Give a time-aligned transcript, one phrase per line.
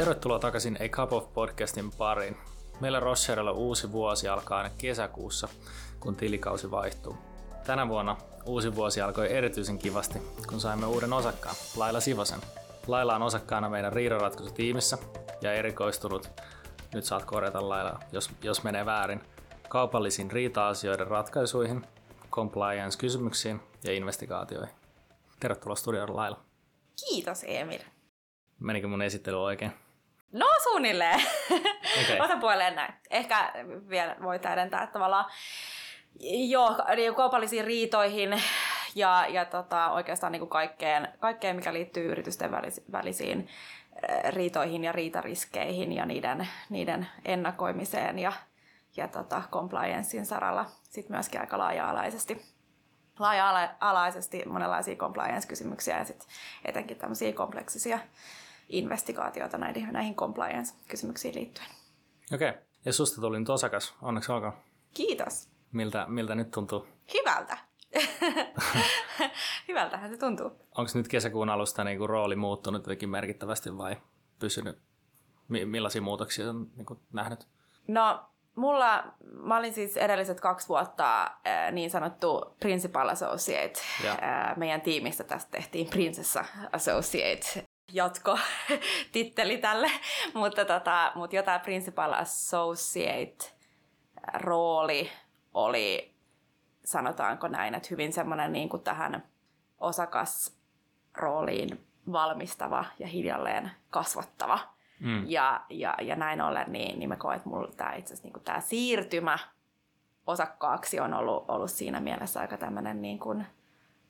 [0.00, 2.36] Tervetuloa takaisin A Cup of Podcastin pariin.
[2.80, 5.48] Meillä Rosserilla uusi vuosi alkaa aina kesäkuussa,
[6.00, 7.16] kun tilikausi vaihtuu.
[7.66, 8.16] Tänä vuonna
[8.46, 10.18] uusi vuosi alkoi erityisen kivasti,
[10.48, 12.40] kun saimme uuden osakkaan, Laila Sivosen.
[12.86, 14.98] Laila on osakkaana meidän riidanratkaisutiimissä
[15.42, 16.30] ja erikoistunut,
[16.94, 19.20] nyt saat korjata Laila, jos, jos menee väärin,
[19.68, 21.86] kaupallisiin riita-asioiden ratkaisuihin,
[22.30, 24.74] compliance-kysymyksiin ja investigaatioihin.
[25.40, 26.40] Tervetuloa studioon Laila.
[27.08, 27.80] Kiitos Emil.
[28.60, 29.72] Menikö mun esittely oikein?
[30.32, 31.20] No suunnilleen.
[32.02, 32.20] Okei.
[32.20, 32.94] Otan puoleen näin.
[33.10, 33.52] Ehkä
[33.88, 35.24] vielä voi täydentää, tavallaan
[36.48, 38.42] joo, niin kaupallisiin riitoihin
[38.94, 43.48] ja, ja tota, oikeastaan niin kuin kaikkeen, kaikkeen, mikä liittyy yritysten välis, välisiin
[44.08, 48.32] eh, riitoihin ja riitariskeihin ja niiden, niiden ennakoimiseen ja,
[48.96, 52.60] ja tota, compliancein saralla sitten myöskin aika laaja-alaisesti
[53.18, 56.28] laaja-alaisesti monenlaisia compliance-kysymyksiä ja sitten
[56.64, 57.98] etenkin tämmöisiä kompleksisia
[58.70, 61.68] investigaatioita näihin, näihin compliance-kysymyksiin liittyen.
[62.34, 62.52] Okei.
[62.84, 63.94] Ja susta tuli nyt osakas.
[64.02, 64.52] Onneksi olkoon.
[64.94, 65.48] Kiitos.
[65.72, 66.86] Miltä, miltä nyt tuntuu?
[67.14, 67.58] Hyvältä.
[69.68, 70.50] Hyvältähän se tuntuu.
[70.76, 73.96] Onko nyt kesäkuun alusta niin kuin rooli muuttunut jotenkin merkittävästi vai
[74.38, 74.78] pysynyt?
[75.48, 77.48] Mi- millaisia muutoksia on niin kuin nähnyt?
[77.88, 78.24] No,
[78.54, 81.30] mulla, mä olin siis edelliset kaksi vuotta
[81.72, 83.80] niin sanottu Principal Associate.
[84.04, 84.16] Ja.
[84.56, 88.38] Meidän tiimistä tästä tehtiin Princessa Associate jatko
[89.12, 89.90] titteli tälle,
[90.34, 93.52] mutta, tota, mutta jo tämä Principal Associate
[94.34, 95.10] rooli
[95.54, 96.14] oli,
[96.84, 99.22] sanotaanko näin, että hyvin semmoinen niin kuin tähän
[99.78, 104.58] osakasrooliin valmistava ja hiljalleen kasvattava.
[105.00, 105.30] Mm.
[105.30, 108.44] Ja, ja, ja näin ollen, niin, niin mä koen, että mulla tämä itse asiassa niin
[108.44, 109.38] tämä siirtymä
[110.26, 113.46] osakkaaksi on ollut, ollut siinä mielessä aika tämmöinen niin kuin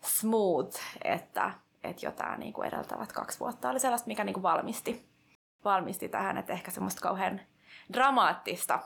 [0.01, 1.51] smooth, että,
[1.83, 5.09] että jo tämä niin kuin edeltävät kaksi vuotta oli sellaista, mikä niin kuin valmisti,
[5.65, 7.41] valmisti tähän, että ehkä semmoista kauhean
[7.93, 8.81] dramaattista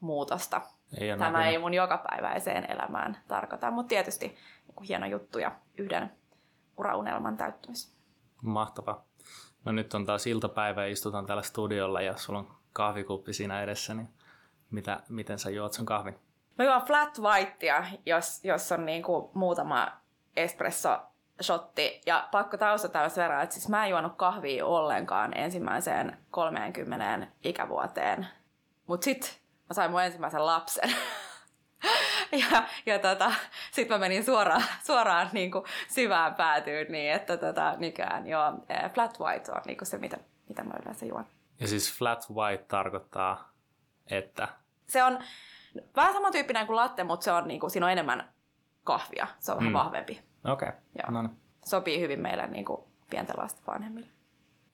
[0.00, 0.60] muutosta.
[1.00, 1.46] Ei Tämä näkynyt.
[1.46, 4.26] ei mun jokapäiväiseen elämään tarkoita, mutta tietysti
[4.66, 6.10] niin kuin hieno juttu ja yhden
[6.76, 7.94] uraunelman täyttymys.
[8.42, 9.04] Mahtavaa.
[9.64, 13.94] No nyt on taas iltapäivä ja istutaan täällä studiolla ja sulla on kahvikuppi siinä edessä,
[13.94, 14.08] niin
[14.70, 16.18] mitä, miten sä juot sun kahvin?
[16.58, 19.88] Mä juon flat whitea, jos, jos on niinku muutama
[20.36, 20.98] espresso
[21.42, 22.00] shotti.
[22.06, 28.26] Ja pakko taustata jos verran, että siis mä en juonut kahvia ollenkaan ensimmäiseen 30 ikävuoteen.
[28.86, 30.90] Mut sit mä sain mun ensimmäisen lapsen.
[32.50, 33.32] ja ja tota,
[33.72, 39.20] sit mä menin suoraan, suoraan niinku syvään päätyyn niin, että tota, nykyään joo, eh, flat
[39.20, 40.18] white on niinku se, mitä,
[40.48, 41.26] mitä mä yleensä juon.
[41.60, 43.52] Ja siis flat white tarkoittaa,
[44.10, 44.48] että
[44.86, 45.18] Se on
[45.96, 48.33] vähän samantyyppinen kuin latte, mutta se on, niinku, siinä on enemmän
[48.84, 49.26] kahvia.
[49.38, 49.78] Se on vähän Mm.
[49.78, 50.20] vahvempi.
[50.44, 50.80] okei, okay.
[51.02, 51.10] Joo.
[51.10, 51.36] no niin.
[51.64, 54.08] Sopii hyvin meille niinku, pienten lasten vanhemmille.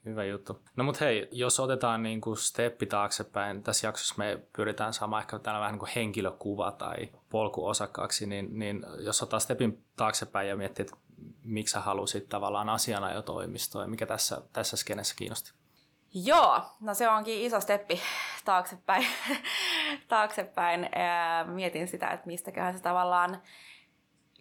[0.05, 0.63] Hyvä juttu.
[0.77, 5.39] No mut hei, jos otetaan niin kuin steppi taaksepäin, tässä jaksossa me pyritään saamaan ehkä
[5.39, 6.97] täällä vähän niin kuin henkilökuva tai
[7.31, 10.97] polku osakkaaksi, niin, niin jos ottaa stepin taaksepäin ja miettii, että
[11.45, 15.53] miksi sä halusit tavallaan asianajotoimistoa ja mikä tässä, tässä skenessä kiinnosti?
[16.15, 18.01] Joo, no se onkin iso steppi
[18.45, 19.07] taaksepäin.
[20.09, 20.91] taaksepäin.
[21.47, 23.43] Mietin sitä, että mistäköhän se tavallaan...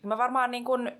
[0.03, 0.91] Mä varmaan niin kuin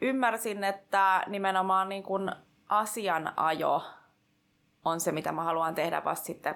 [0.00, 2.30] ymmärsin, että nimenomaan niin kuin
[2.68, 3.82] asianajo
[4.84, 6.54] on se, mitä mä haluan tehdä vasta sitten,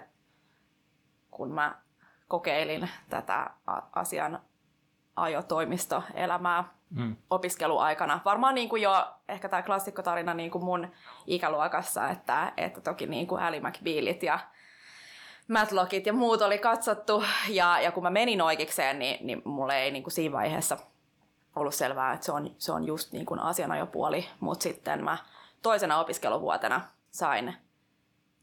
[1.31, 1.75] kun mä
[2.29, 6.65] kokeilin tätä a- asianajotoimistoelämää
[6.97, 7.17] Mm.
[7.31, 8.21] opiskeluaikana.
[8.25, 10.89] Varmaan niin kuin jo ehkä tämä klassikkotarina niin kuin mun
[11.27, 14.39] ikäluokassa, että, että toki niin kuin Ally McBealit ja
[15.49, 17.25] Matlockit ja muut oli katsottu.
[17.49, 20.77] Ja, ja kun mä menin oikeikseen, niin, niin mulle ei niin kuin siinä vaiheessa
[21.57, 24.29] ollut selvää, että se on, se on just niin kuin asianajopuoli.
[24.41, 25.19] Mutta sitten mä
[25.63, 26.81] toisena opiskeluvuotena
[27.11, 27.55] sain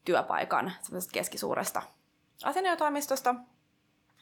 [0.04, 0.72] työpaikan
[1.12, 1.82] keskisuuresta
[2.44, 3.34] asianajotoimistosta,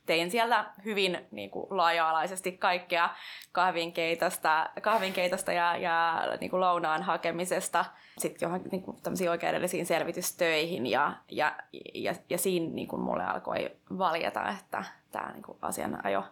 [0.09, 3.09] tein sieltä hyvin niin kuin laaja-alaisesti kaikkea
[3.53, 7.85] kahvinkeitosta, kahvinkeitosta ja, ja niin kuin lounaan hakemisesta
[8.19, 8.97] sitten johonkin niin kuin
[9.31, 11.57] oikeudellisiin selvitystöihin ja, ja,
[11.95, 16.25] ja, ja siinä niin kuin mulle alkoi valjeta, että tämä niin kuin asianajo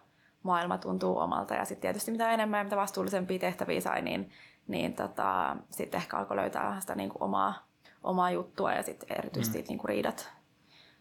[0.43, 4.31] maailma tuntuu omalta ja sitten tietysti mitä enemmän ja mitä vastuullisempia tehtäviä sai, niin,
[4.67, 7.67] niin tota, sitten ehkä alkoi löytää sitä niin kuin omaa,
[8.03, 9.65] omaa juttua ja sitten erityisesti mm.
[9.67, 10.31] niin kuin riidat,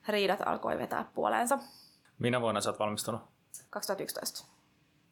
[0.09, 1.59] riidat alkoi vetää puoleensa.
[2.19, 3.21] Minä vuonna sä oot valmistunut?
[3.71, 4.47] 2011.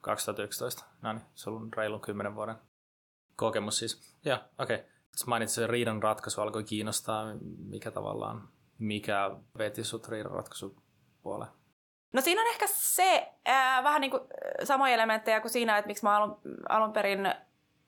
[0.01, 0.85] 2011.
[1.03, 2.57] No niin, sulla on reilun 10 vuoden
[3.37, 4.17] kokemus siis.
[4.25, 4.77] Ja okei.
[4.77, 4.89] Okay.
[5.27, 7.25] Mainitsin, että riidan ratkaisu alkoi kiinnostaa.
[7.59, 8.49] Mikä tavallaan,
[8.79, 10.83] mikä veti sut riidan ratkaisun
[11.23, 11.51] puoleen?
[12.15, 15.87] No siinä on ehkä se ää, vähän niin kuin äh, samoja elementtejä kuin siinä, että
[15.87, 16.39] miksi mä alun,
[16.69, 17.35] alun perin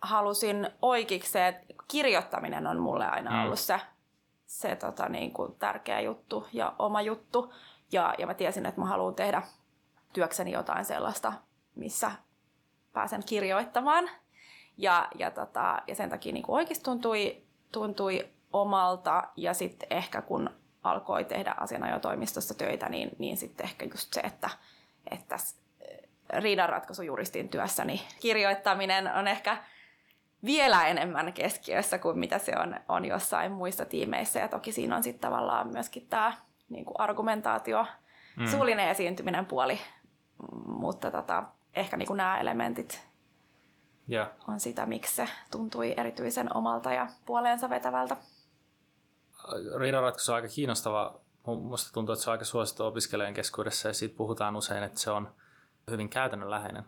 [0.03, 1.61] halusin oikeikseen.
[1.89, 3.45] Kirjoittaminen on mulle aina Mm.
[3.45, 3.81] ollut se
[4.47, 7.53] se tota, niin kuin tärkeä juttu ja oma juttu.
[7.93, 9.43] Ja, ja mä tiesin, että mä haluan tehdä
[10.13, 11.33] työkseni jotain sellaista,
[11.75, 12.13] missä
[12.93, 14.11] pääsen kirjoittamaan.
[14.77, 19.23] Ja, ja, tota, ja sen takia niin kuin oikeasti tuntui, tuntui omalta.
[19.37, 20.51] Ja sitten ehkä kun
[20.91, 24.51] alkoi tehdä asianajotoimistossa töitä, niin, niin sitten ehkä just se, että,
[25.11, 25.37] että
[26.31, 29.57] riidanratkaisujuristin työssä niin kirjoittaminen on ehkä
[30.45, 34.39] vielä enemmän keskiössä kuin mitä se on, on jossain muissa tiimeissä.
[34.39, 36.33] Ja toki siinä on sitten tavallaan myöskin tämä
[36.69, 37.87] niin kuin argumentaatio,
[38.37, 38.47] mm.
[38.47, 39.79] suullinen esiintyminen puoli,
[40.67, 41.45] mutta tota,
[41.75, 43.07] ehkä niin kuin nämä elementit
[44.13, 44.29] yeah.
[44.49, 48.17] on sitä, miksi se tuntui erityisen omalta ja puoleensa vetävältä.
[49.79, 51.21] Riidanratkaisu on aika kiinnostava.
[51.47, 55.11] Minusta tuntuu, että se on aika suosittu opiskelijoiden keskuudessa ja siitä puhutaan usein, että se
[55.11, 55.29] on
[55.91, 56.85] hyvin käytännönläheinen.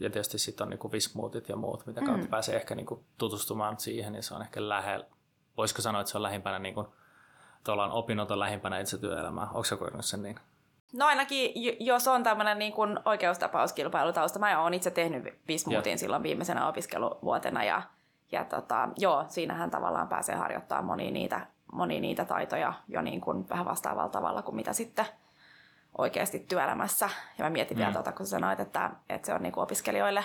[0.00, 2.30] Ja tietysti sitten on niinku Vismuutit ja muut, mitä kautta mm.
[2.30, 5.06] pääsee ehkä niinku tutustumaan siihen, niin se on ehkä lähellä.
[5.56, 6.94] Voisiko sanoa, että se on lähimpänä, niinku,
[7.68, 9.44] on opinnot on lähimpänä itse työelämää.
[9.44, 10.40] Onko se kokenut sen niin?
[10.92, 11.52] No ainakin,
[11.86, 17.82] jos on tämmöinen niin kuin oikeustapauskilpailutausta, mä oon itse tehnyt Vismuutin silloin viimeisenä opiskeluvuotena ja,
[18.32, 23.48] ja tota, joo, siinähän tavallaan pääsee harjoittamaan monia niitä, monia niitä taitoja jo niin kuin
[23.48, 25.06] vähän vastaavalla tavalla kuin mitä sitten
[25.98, 27.10] oikeasti työelämässä.
[27.38, 27.78] Ja mä mietin mm.
[27.78, 30.24] vielä tuota, kun sanoit, että, että se on niin kuin opiskelijoille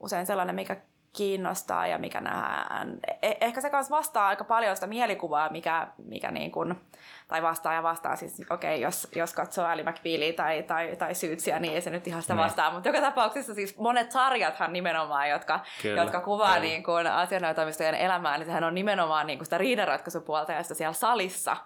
[0.00, 0.76] usein sellainen, mikä
[1.12, 2.98] kiinnostaa ja mikä nähdään.
[3.22, 6.80] E- ehkä se myös vastaa aika paljon sitä mielikuvaa, mikä, mikä niin kuin,
[7.28, 8.16] tai vastaa ja vastaa.
[8.16, 11.90] Siis okei, okay, jos, jos katsoo Ali McBealia tai, tai, tai Syytsiä, niin ei se
[11.90, 12.44] nyt ihan sitä niin.
[12.44, 12.70] vastaa.
[12.70, 15.60] Mutta joka tapauksessa siis monet sarjathan nimenomaan, jotka,
[15.96, 20.62] jotka kuvaa niin kuin asianajotoimistojen elämää, niin sehän on nimenomaan niin kuin sitä riidanratkaisupuolta ja
[20.62, 21.56] sitä siellä salissa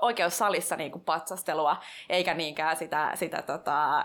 [0.00, 1.76] oikeussalissa niin kuin patsastelua,
[2.08, 4.04] eikä niinkään sitä, sitä tota,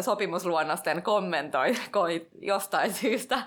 [0.00, 1.74] sopimusluonnosten kommentoi
[2.40, 3.42] jostain syystä.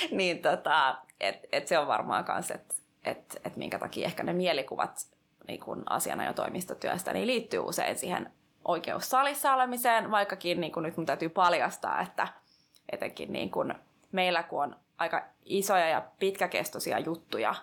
[0.10, 2.74] niin tota, et, et se on varmaan myös, että
[3.04, 5.06] et, et minkä takia ehkä ne mielikuvat
[5.48, 8.32] niin kuin asiana jo toimistotyöstä niin liittyy usein siihen
[8.64, 12.28] oikeussalissa olemiseen, vaikkakin niin kuin nyt mun täytyy paljastaa, että
[12.92, 13.74] etenkin niin kuin
[14.12, 17.54] meillä kun on aika isoja ja pitkäkestoisia juttuja,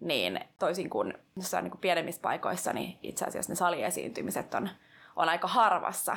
[0.00, 4.68] niin toisin kuin jossain niin kuin pienemmissä paikoissa, niin itse asiassa ne saliesiintymiset on,
[5.16, 6.16] on aika harvassa.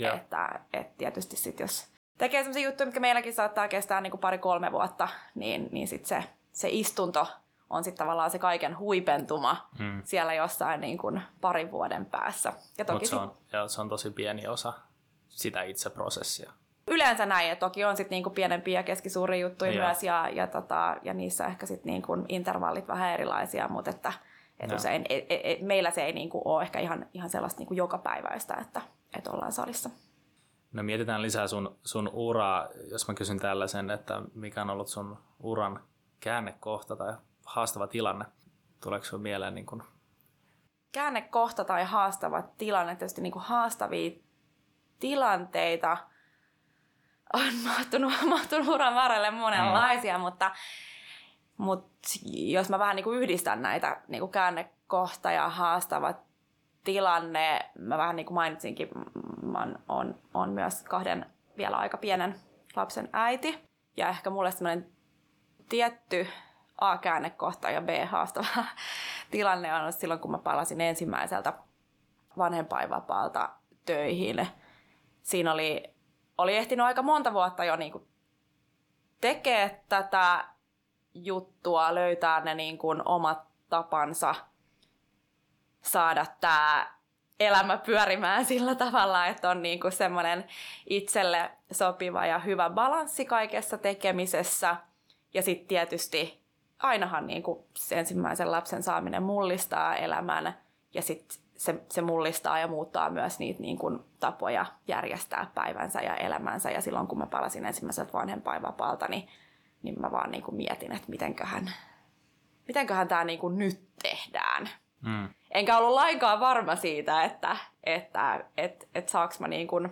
[0.00, 0.16] Yeah.
[0.16, 1.91] Että, et tietysti sitten jos
[2.22, 6.28] tekee sellaisia juttuja, mitkä meilläkin saattaa kestää niin kuin pari-kolme vuotta, niin, niin sitten se,
[6.52, 7.26] se istunto
[7.70, 10.02] on sitten tavallaan se kaiken huipentuma hmm.
[10.04, 12.52] siellä jossain niin kuin parin vuoden päässä.
[12.78, 14.72] Ja toki se, on, ja se on tosi pieni osa
[15.28, 16.52] sitä itse prosessia
[16.86, 19.84] yleensä näin, että toki on sitten niinku pienempiä ja keskisuuria juttuja ja.
[19.84, 24.12] myös, ja, ja, tota, ja niissä ehkä sitten niinku intervallit vähän erilaisia, mutta että
[24.60, 27.74] et usein et, et, et, meillä se ei niinku ole ehkä ihan, ihan sellaista niinku
[27.74, 28.80] jokapäiväistä, että
[29.18, 29.90] et ollaan salissa.
[30.72, 35.18] No mietitään lisää sun, sun uraa, jos mä kysyn tällaisen, että mikä on ollut sun
[35.38, 35.84] uran
[36.20, 37.14] käännekohta tai
[37.46, 38.24] haastava tilanne.
[38.82, 39.82] Tuleeko sun mieleen niin kun...
[40.92, 44.10] Käännekohta tai haastava tilanne, tietysti niin kuin haastavia
[45.00, 45.96] tilanteita–
[47.32, 50.22] on mahtunut, mahtunut uran varrelle monenlaisia, mm.
[50.22, 50.50] mutta,
[51.56, 56.14] mutta jos mä vähän niin kuin yhdistän näitä niin kuin käännekohta ja haastava
[56.84, 58.88] tilanne, mä vähän niin kuin mainitsinkin,
[59.52, 61.26] mä on, on myös kahden
[61.56, 62.34] vielä aika pienen
[62.76, 63.68] lapsen äiti.
[63.96, 64.92] Ja ehkä mulle semmoinen
[65.68, 66.26] tietty
[66.80, 68.64] A-käännekohta ja B-haastava
[69.30, 71.52] tilanne on silloin, kun mä palasin ensimmäiseltä
[72.38, 73.50] vanhempainvapaalta
[73.84, 74.48] töihin.
[75.22, 75.92] Siinä oli
[76.38, 77.92] oli ehtinyt aika monta vuotta jo niin
[79.20, 80.44] tekee tätä
[81.14, 84.34] juttua, löytää ne niin kuin omat tapansa
[85.82, 86.94] saada tämä
[87.46, 90.44] elämä pyörimään sillä tavalla, että on niin kuin semmoinen
[90.86, 94.76] itselle sopiva ja hyvä balanssi kaikessa tekemisessä.
[95.34, 96.42] Ja sitten tietysti
[96.78, 100.54] ainahan niin kuin ensimmäisen lapsen saaminen mullistaa elämän
[100.94, 106.16] ja sitten se, se mullistaa ja muuttaa myös niitä niin kuin, tapoja järjestää päivänsä ja
[106.16, 106.70] elämänsä.
[106.70, 109.28] Ja silloin kun mä palasin ensimmäiseltä vanhempainvapaalta, niin,
[109.82, 111.70] niin mä vaan niin kuin mietin, että mitenköhän,
[112.68, 114.68] mitenköhän tämä niin kuin nyt tehdään.
[115.00, 115.28] Mm.
[115.54, 119.88] Enkä ollut lainkaan varma siitä, että, että et, et saaks mä niin kuin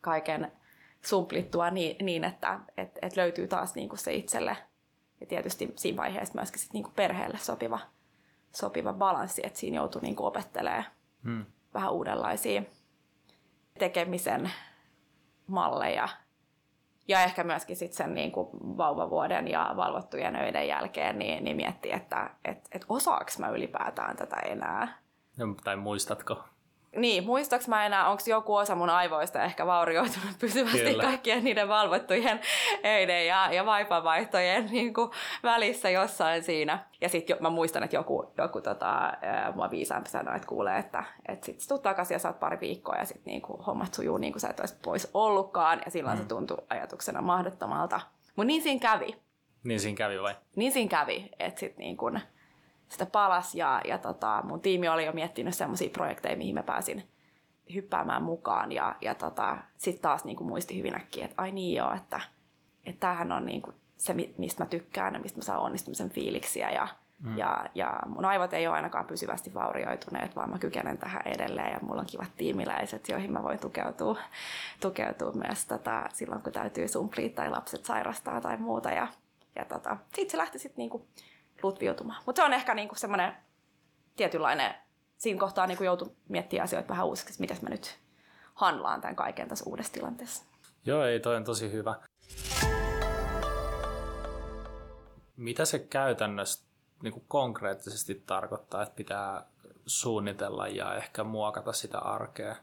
[0.00, 0.52] kaiken
[1.02, 4.56] sumplittua niin, niin että et, et löytyy taas niin kuin se itselle
[5.20, 7.78] ja tietysti siinä vaiheessa myöskin sit niin kuin perheelle sopiva
[8.56, 10.84] sopiva balanssi, että siinä joutuu niin opettelemaan
[11.24, 11.44] hmm.
[11.74, 12.62] vähän uudenlaisia
[13.78, 14.52] tekemisen
[15.46, 16.08] malleja.
[17.08, 21.92] Ja ehkä myöskin sitten sen niin kuin vauvavuoden ja valvottujen öiden jälkeen niin, niin miettii,
[21.92, 24.98] että et, et osaako mä ylipäätään tätä enää.
[25.36, 26.44] No, tai muistatko?
[26.96, 31.02] Niin, muistaaks mä enää, onko joku osa mun aivoista ehkä vaurioitunut pysyvästi Kyllä.
[31.02, 32.40] kaikkien niiden valvottujen
[32.84, 35.10] öiden ja, ja vaipanvaihtojen niin kuin
[35.42, 36.86] välissä jossain siinä.
[37.00, 39.12] Ja sitten mä muistan, että joku, joku tota,
[39.54, 42.96] mua viisaampi sanoi, että kuulee, että, että sit sä tuut takaisin ja saat pari viikkoa
[42.96, 45.80] ja sitten niin hommat sujuu niin kuin sä et olisi pois ollutkaan.
[45.84, 46.22] Ja silloin mm.
[46.22, 48.00] se tuntui ajatuksena mahdottomalta.
[48.36, 49.16] Mutta niin siinä kävi.
[49.64, 50.34] Niin siinä kävi vai?
[50.56, 52.20] Niin siinä kävi, että sitten niin kuin
[52.92, 57.08] sitä palas ja, ja tota, mun tiimi oli jo miettinyt semmoisia projekteja, mihin mä pääsin
[57.74, 61.76] hyppäämään mukaan ja, ja tota, sitten taas niin kuin muisti hyvin äkkiä, että ai niin
[61.76, 62.20] joo, että,
[62.86, 66.70] että tämähän on niin kuin se, mistä mä tykkään ja mistä mä saan onnistumisen fiiliksiä
[66.70, 67.38] ja, mm.
[67.38, 71.78] ja, ja mun aivot ei ole ainakaan pysyvästi vaurioituneet, vaan mä kykenen tähän edelleen ja
[71.82, 74.18] mulla on kivat tiimiläiset, joihin mä voin tukeutua,
[74.80, 79.08] tukeutua myös tota, silloin, kun täytyy sumplia tai lapset sairastaa tai muuta ja,
[79.56, 81.06] ja tota, sitten se lähti sitten niinku
[81.62, 82.22] lutviutumaan.
[82.26, 83.36] Mutta se on ehkä niinku semmoinen
[84.16, 84.74] tietynlainen,
[85.18, 87.98] siinä kohtaa niinku joutuu miettimään asioita vähän uusiksi, miten mä nyt
[88.54, 90.44] handlaan tämän kaiken tässä uudessa tilanteessa.
[90.86, 91.94] Joo, ei, toi on tosi hyvä.
[95.36, 96.66] Mitä se käytännössä
[97.02, 99.46] niin kuin konkreettisesti tarkoittaa, että pitää
[99.86, 102.56] suunnitella ja ehkä muokata sitä arkea?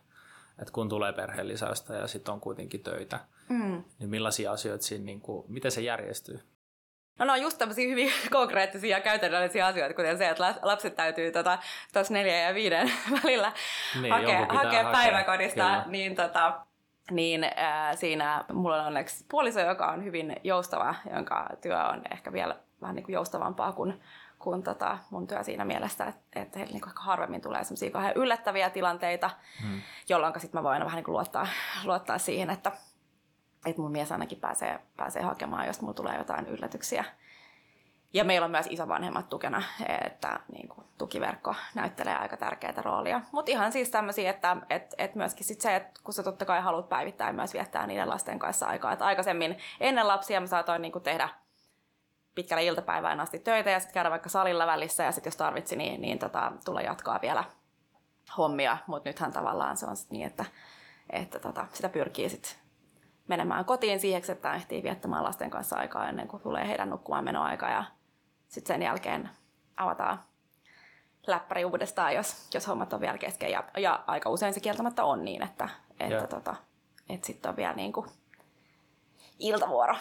[0.60, 3.84] Että kun tulee perheellisäystä ja sitten on kuitenkin töitä, mm.
[4.00, 6.40] niin millaisia asioita siinä, niin kuin, miten se järjestyy?
[7.20, 11.32] No ne on just tämmöisiä hyvin konkreettisia ja käytännöllisiä asioita, kuten se, että lapset täytyy
[11.32, 11.58] tota,
[11.94, 12.92] tuossa neljä ja viiden
[13.24, 13.52] välillä
[14.02, 15.84] niin, hakea, hakea päiväkodista, Kyllä.
[15.88, 16.60] niin tota,
[17.12, 22.34] niin äh, siinä mulla on onneksi puoliso, joka on hyvin joustava, jonka työ on ehkä
[22.34, 24.02] vielä vähän niin kuin joustavampaa kuin,
[24.40, 28.16] kuin tota mun työ siinä mielessä, että, että heillä niin kuin harvemmin tulee semmoisia kauhean
[28.16, 29.30] yllättäviä tilanteita,
[29.62, 29.82] hmm.
[30.10, 31.48] jolloin sitten mä voin vähän niin kuin luottaa,
[31.84, 32.72] luottaa siihen, että,
[33.66, 37.06] että mun mies ainakin pääsee, pääsee hakemaan, jos mulla tulee jotain yllätyksiä.
[38.14, 39.64] Ja meillä on myös isovanhemmat tukena,
[40.06, 43.22] että niin kuin, tukiverkko näyttelee aika tärkeää roolia.
[43.32, 46.62] Mutta ihan siis tämmöisiä, että et, et myöskin sit se, että kun sä totta kai
[46.62, 48.94] haluat päivittäin myös viettää niiden lasten kanssa aikaa.
[48.94, 51.30] Että aikaisemmin ennen lapsia mä saatoin niin kuin, tehdä
[52.36, 56.02] pitkälle iltapäivään asti töitä ja sitten käydä vaikka salilla välissä ja sitten jos tarvitsi, niin,
[56.02, 57.44] niin tota, tulla jatkaa vielä
[58.38, 58.78] hommia.
[58.88, 60.46] Mutta nythän tavallaan se on sit niin, että,
[61.10, 62.69] että tota, sitä pyrkii sitten
[63.30, 67.70] menemään kotiin siihen, että ehtii viettämään lasten kanssa aikaa ennen kuin tulee heidän nukkumaan menoaika
[67.70, 67.84] ja
[68.48, 69.30] sitten sen jälkeen
[69.78, 70.20] avataan
[71.28, 73.52] läppäri uudestaan, jos, jos hommat on vielä kesken.
[73.52, 75.70] Ja, ja aika usein se kieltämättä on niin, että,
[76.00, 76.56] että, tota,
[77.10, 78.08] että sitten on vielä niin kuin
[79.40, 79.96] iltavuoro.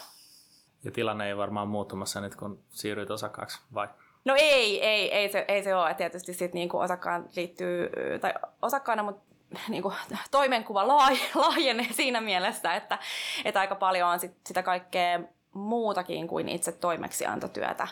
[0.85, 3.89] Ja tilanne ei varmaan muuttumassa nyt, kun siirryt osakkaaksi, vai?
[4.25, 5.95] No ei, ei, ei, se, ei se ole.
[5.95, 9.28] Tietysti sit niinku osakkaan liittyy, tai osakkaana, mutta
[9.69, 9.93] niinku
[10.31, 12.99] toimenkuva laaj, laajenee siinä mielessä, että,
[13.45, 15.21] että aika paljon on sit sitä kaikkea
[15.55, 17.89] muutakin kuin itse toimeksiantotyötä.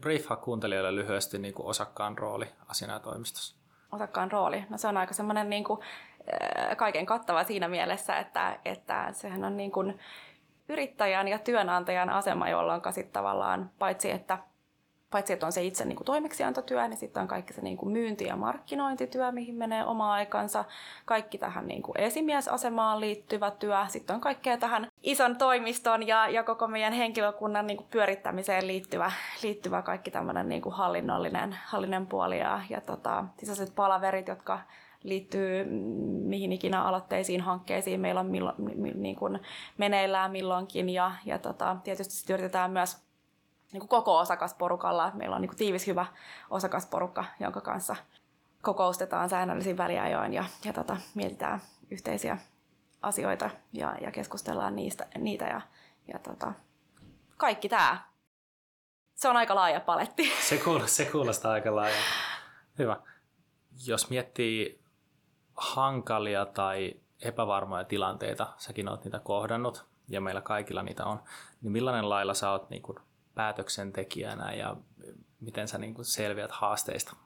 [0.00, 3.56] Briefaa kuuntelijoille lyhyesti niin kuin osakkaan rooli asianajotoimistossa.
[3.92, 4.64] Osakkaan rooli?
[4.70, 5.80] No se on aika semmoinen niin kuin,
[6.76, 9.98] kaiken kattava siinä mielessä, että, että sehän on niin kuin
[10.68, 14.38] yrittäjän ja työnantajan asema, jolloin sitten tavallaan paitsi, että
[15.10, 17.92] paitsi että on se itse niin kuin toimeksiantotyö, niin sitten on kaikki se niin kuin
[17.92, 20.64] myynti- ja markkinointityö, mihin menee oma aikansa.
[21.04, 23.76] Kaikki tähän niin kuin esimiesasemaan liittyvä työ.
[23.88, 29.12] Sitten on kaikkea tähän ison toimiston ja, ja koko meidän henkilökunnan niin kuin pyörittämiseen liittyvä,
[29.42, 34.60] liittyvä kaikki tämmöinen niin kuin hallinnollinen, hallinnon puoli ja, ja tota, sisäiset palaverit, jotka
[35.02, 35.64] liittyy
[36.24, 38.54] mihin ikinä aloitteisiin, hankkeisiin meillä on millo,
[38.94, 39.38] niin kuin
[39.78, 40.88] meneillään milloinkin.
[40.90, 43.07] Ja, ja tota, tietysti yritetään myös
[43.72, 45.10] niin kuin koko osakasporukalla.
[45.14, 46.06] Meillä on niin kuin tiivis hyvä
[46.50, 47.96] osakasporukka, jonka kanssa
[48.62, 51.60] kokoustetaan säännöllisin väliajoin ja, ja tota, mietitään
[51.90, 52.38] yhteisiä
[53.02, 55.60] asioita ja, ja keskustellaan niistä, niitä ja,
[56.12, 56.52] ja tota,
[57.36, 58.08] kaikki tämä.
[59.14, 60.32] Se on aika laaja paletti.
[60.48, 61.96] Se kuulostaa, se kuulostaa aika laaja.
[62.78, 62.96] Hyvä.
[63.86, 64.80] Jos miettii
[65.56, 71.22] hankalia tai epävarmoja tilanteita, säkin oot niitä kohdannut ja meillä kaikilla niitä on,
[71.60, 72.98] niin millainen lailla sä oot niin kuin
[73.38, 74.76] päätöksentekijänä ja
[75.40, 77.16] miten sä niin kuin selviät haasteista?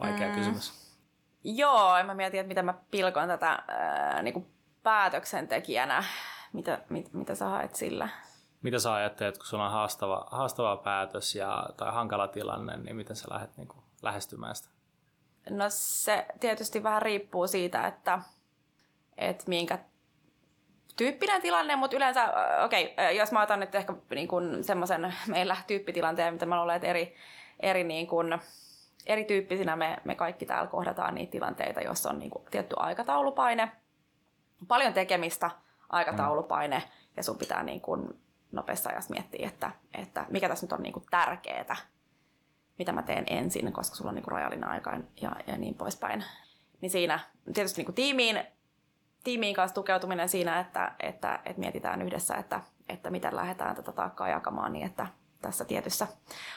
[0.00, 0.34] Vaikea mm.
[0.34, 0.96] kysymys.
[1.44, 4.46] Joo, en mä mietin, että miten mä pilkon tätä ää, niin kuin
[4.82, 6.04] päätöksentekijänä.
[6.52, 8.08] Mitä, mit, mitä sä haet sillä?
[8.62, 13.16] Mitä sä ajattelet, kun sulla on haastava, haastava päätös ja, tai hankala tilanne, niin miten
[13.16, 14.68] sä lähdet niin kuin, lähestymään sitä?
[15.50, 18.20] No se tietysti vähän riippuu siitä, että,
[19.16, 19.78] että minkä
[21.00, 22.32] tyyppinen tilanne, mutta yleensä,
[22.64, 26.76] okei, okay, jos mä otan nyt ehkä niin kuin semmoisen meillä tyyppitilanteen, mitä mä luulen,
[26.76, 27.14] että eri,
[27.60, 28.38] eri, niin kuin,
[29.06, 33.72] erityyppisinä me, me kaikki täällä kohdataan niitä tilanteita, joissa on niin kuin tietty aikataulupaine,
[34.68, 35.50] paljon tekemistä,
[35.88, 36.82] aikataulupaine,
[37.16, 38.20] ja sun pitää niin kuin
[38.52, 41.76] nopeassa ajassa miettiä, että, että mikä tässä nyt on niin kuin tärkeää,
[42.78, 46.24] mitä mä teen ensin, koska sulla on niin kuin rajallinen aika ja, ja niin poispäin.
[46.80, 47.20] Niin siinä
[47.54, 48.40] tietysti niin kuin tiimiin,
[49.24, 54.28] tiimiin kanssa tukeutuminen siinä, että, että, että mietitään yhdessä, että, että miten lähdetään tätä taakkaa
[54.28, 55.06] jakamaan niin, että
[55.42, 56.06] tässä tietyssä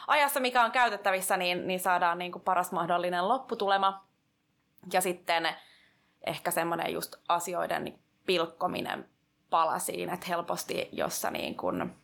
[0.07, 4.05] ajassa, mikä on käytettävissä, niin, niin saadaan niin kuin paras mahdollinen lopputulema.
[4.93, 5.49] Ja sitten
[6.27, 9.09] ehkä semmoinen just asioiden pilkkominen
[9.49, 11.95] palasiin, että helposti, jossa niin kuin,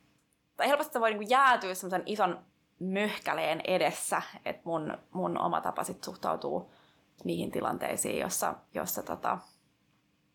[0.58, 2.46] tai helposti se voi niin kuin jäätyä semmoisen ison
[2.80, 6.72] möhkäleen edessä, että mun, mun oma tapa sit suhtautuu
[7.24, 9.38] niihin tilanteisiin, jossa, jossa tota,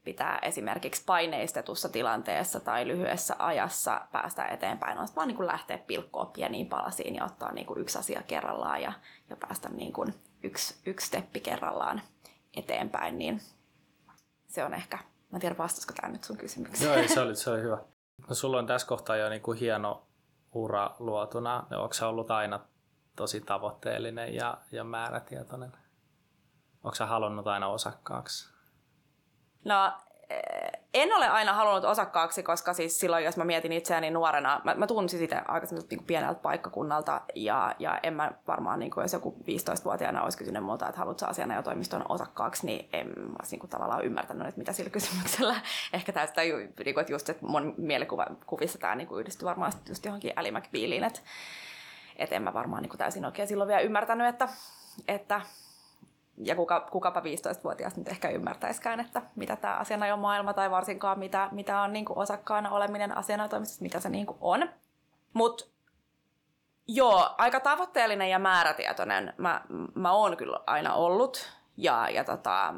[0.04, 6.25] pitää esimerkiksi paineistetussa tilanteessa tai lyhyessä ajassa päästä eteenpäin, on vaan niin kuin lähteä pilkkoa
[6.25, 8.92] pieniin palasiin ja ottaa niin kuin yksi asia kerrallaan ja,
[9.30, 12.02] ja päästä niin kuin yksi, yksi steppi kerrallaan
[12.56, 13.40] eteenpäin, niin
[14.46, 16.99] se on ehkä, mä en tiedä vastaisiko tämä nyt sun kysymykseen.
[16.99, 17.78] Joo, se oli, se oli hyvä.
[18.28, 20.06] No, sulla on tässä kohtaa jo niin kuin hieno
[20.52, 21.66] ura luotuna.
[21.76, 22.61] Onko se ollut aina
[23.16, 25.73] tosi tavoitteellinen ja, ja määrätietoinen?
[26.84, 28.53] Onko sä halunnut aina osakkaaksi?
[29.64, 29.92] No
[30.94, 34.87] en ole aina halunnut osakkaaksi, koska siis silloin, jos mä mietin itseäni nuorena, mä, mä
[34.87, 39.37] tunsin sitä aikaisemmin niin pieneltä paikkakunnalta, ja, ja en mä varmaan, niin kuin, jos joku
[39.40, 43.61] 15-vuotiaana olisi kysynyt multa, että haluatko asiana ja toimiston osakkaaksi, niin en mä olisi niin
[43.61, 45.54] kuin, tavallaan ymmärtänyt, että mitä sillä kysymyksellä.
[45.92, 50.33] Ehkä tästä, niin kuin, että just että mun mielikuvissa tämä niin yhdistyi varmaan just johonkin
[50.37, 50.52] Ally
[51.06, 51.21] että,
[52.16, 54.49] että en mä varmaan niin kuin, täysin oikein silloin vielä ymmärtänyt, että,
[55.09, 55.40] että
[56.36, 61.80] ja kuka, kukapa 15-vuotias nyt ehkä ymmärtäiskään, että mitä tämä maailma tai varsinkaan mitä, mitä
[61.80, 64.68] on niin kuin osakkaana oleminen asianajotoimistossa, mitä se niin kuin on.
[65.32, 65.64] Mutta
[66.88, 69.60] joo, aika tavoitteellinen ja määrätietoinen mä,
[69.94, 71.52] mä oon kyllä aina ollut.
[71.76, 72.74] Ja, ja tota,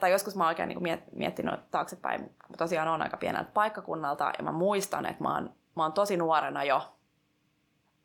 [0.00, 4.44] tai joskus mä oon oikein niin kuin miettinyt taaksepäin, tosiaan on aika pieneltä paikkakunnalta, ja
[4.44, 6.96] mä muistan, että mä oon, mä oon tosi nuorena jo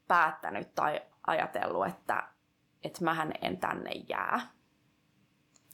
[0.08, 2.24] päättänyt tai ajatellut, että,
[2.84, 4.55] että mähän en tänne jää.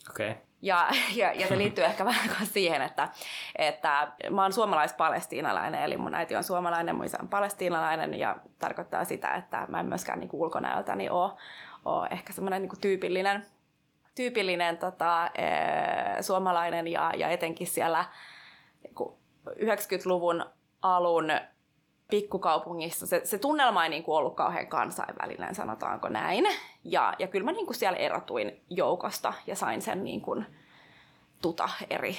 [0.09, 0.33] Okay.
[0.61, 3.09] Ja, ja, ja se liittyy ehkä vähän siihen, että,
[3.55, 9.05] että mä oon suomalais-palestiinalainen, eli mun äiti on suomalainen, mun isä on palestiinalainen, ja tarkoittaa
[9.05, 13.45] sitä, että mä en myöskään niin ulkonäöltäni ole, ehkä semmoinen niin tyypillinen,
[14.15, 18.05] tyypillinen tota, e, suomalainen, ja, ja etenkin siellä
[19.49, 20.49] 90-luvun niin
[20.81, 21.27] alun
[22.11, 26.45] pikkukaupungissa se, se tunnelma ei niin kuin ollut kauhean kansainvälinen, sanotaanko näin.
[26.83, 30.45] Ja, ja kyllä mä niin kuin siellä erotuin joukosta ja sain sen niin kuin
[31.41, 32.17] tuta eri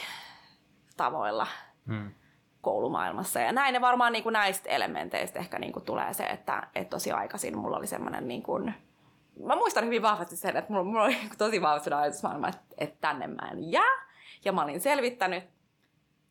[0.96, 1.46] tavoilla
[1.86, 2.10] hmm.
[2.60, 3.40] koulumaailmassa.
[3.40, 6.90] Ja näin ne varmaan niin kuin näistä elementeistä ehkä niin kuin tulee se, että, että
[6.90, 8.74] tosi aikaisin mulla oli semmoinen niin kuin,
[9.44, 13.26] mä muistan hyvin vahvasti sen, että mulla, mulla oli tosi vahvasti ajatusmaailma, että, että tänne
[13.26, 14.12] mä en jää.
[14.44, 15.44] Ja mä olin selvittänyt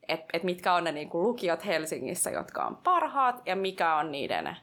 [0.08, 4.58] että et mitkä on ne niinku lukiot Helsingissä, jotka on parhaat, ja mikä on niiden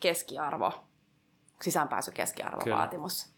[0.00, 0.72] keskiarvo,
[1.62, 3.32] sisäänpääsy keskiarvovaatimus.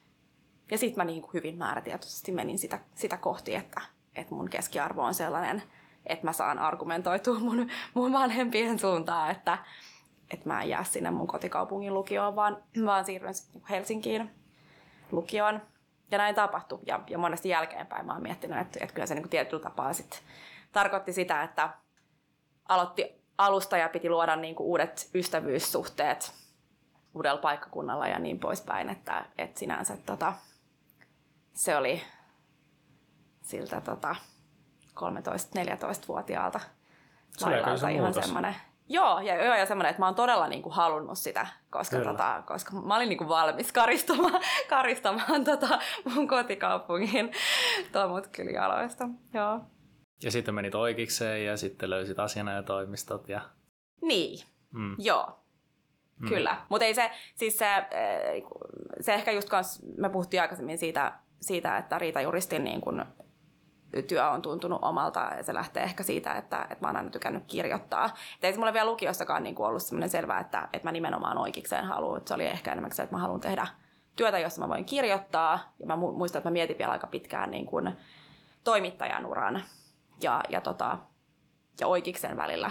[0.71, 3.81] Ja sitten mä niinku hyvin määrätietoisesti menin sitä, sitä kohti, että,
[4.15, 5.63] että mun keskiarvo on sellainen,
[6.07, 9.59] että mä saan argumentoitua mun, mun vanhempien suuntaan, että,
[10.31, 14.31] että mä en jää sinne mun kotikaupungin lukioon, vaan, vaan siirryn niinku Helsinkiin
[15.13, 15.63] lukioon.
[16.11, 16.79] Ja näin tapahtui.
[16.87, 20.19] Ja, ja monesti jälkeenpäin mä oon miettinyt, että, että kyllä se niin tietyllä tapaa sitten
[20.73, 21.71] tarkoitti sitä, että
[22.69, 26.33] aloitti alusta ja piti luoda niin kuin uudet ystävyyssuhteet
[27.15, 30.33] uudella paikkakunnalla ja niin poispäin, että, että sinänsä tota,
[31.53, 32.03] se oli
[33.43, 34.17] siltä tota,
[35.01, 36.61] 13-14-vuotiaalta
[37.41, 38.57] lailalta ihan semmoinen,
[38.89, 42.43] Joo, ja, joo, ja semmoinen, että mä oon todella niin kuin, halunnut sitä, koska, tota,
[42.47, 45.79] koska mä olin niin kuin, valmis karistamaan, karistamaan tota,
[46.15, 47.33] mun kotikaupungin
[47.93, 49.09] tomutkyljaloista.
[49.35, 49.61] Joo.
[50.23, 53.41] Ja sitten menit oikeikseen ja sitten löysit asianajatoimistot ja...
[54.03, 54.97] Niin, mm.
[54.99, 55.39] joo.
[56.21, 56.29] Mm.
[56.29, 58.43] Kyllä, mutta ei se, siis se, eh,
[59.01, 63.05] se ehkä just kans, me puhuttiin aikaisemmin siitä, siitä että Riita-juristin niin kun
[64.09, 67.45] työ on tuntunut omalta ja se lähtee ehkä siitä, että, että mä oon aina tykännyt
[67.47, 68.05] kirjoittaa.
[68.05, 71.85] Et ei se mulle vielä lukiossakaan niin ollut semmoinen selvää, että, että mä nimenomaan oikeikseen
[71.85, 72.21] haluan.
[72.25, 73.67] Se oli ehkä enemmän se, että mä haluan tehdä
[74.17, 75.75] työtä, jossa mä voin kirjoittaa.
[75.79, 77.93] Ja mä muistan, että mä mietin vielä aika pitkään niin kuin
[78.65, 79.63] toimittajan uran
[80.23, 80.99] ja, ja, tota,
[81.81, 82.71] ja oikeiksen välillä.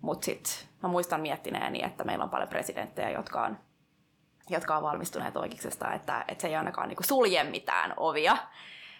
[0.00, 3.58] Mutta sitten mä muistan miettineeni, että meillä on paljon presidenttejä, jotka on,
[4.50, 8.36] jotka on valmistuneet oikeiksesta, että, että se ei ainakaan niinku sulje mitään ovia.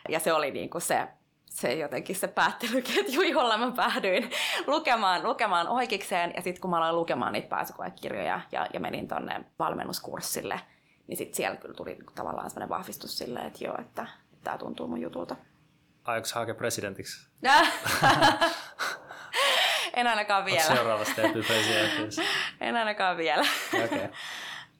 [0.08, 1.08] Ja se oli niinku se,
[1.46, 4.30] se jotenkin se päättelyketju, jolla mä päädyin
[4.66, 6.32] lukemaan, lukemaan oikeikseen.
[6.36, 10.60] Ja sitten kun mä aloin lukemaan niitä pääsykoekirjoja ja, ja menin tonne valmennuskurssille,
[11.06, 14.06] niin sitten siellä kyllä tuli niinku tavallaan sellainen vahvistus silleen, että joo, että
[14.44, 15.36] tämä tuntuu mun jutulta.
[16.04, 17.28] Aiotko hakea presidentiksi?
[19.96, 20.62] en ainakaan vielä.
[20.74, 22.22] Seuraavassa teet presidentiksi.
[22.60, 23.44] en ainakaan vielä.
[23.84, 24.08] okay.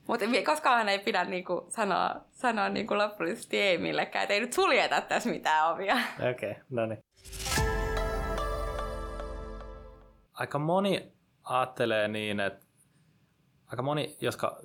[0.06, 5.00] Mutta koskaan ei pidä niinku sanoa, sanoa niinku lopullisesti ei millekään, että ei nyt suljeta
[5.00, 5.94] tässä mitään ovia.
[6.30, 7.04] Okei, okay, no niin.
[10.32, 11.12] Aika moni
[11.44, 12.66] ajattelee niin, että
[13.66, 14.61] aika moni, jotka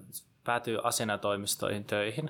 [0.47, 2.29] päätyy asianatoimistoihin töihin,